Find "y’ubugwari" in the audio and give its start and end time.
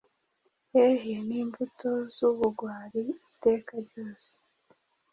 2.19-3.01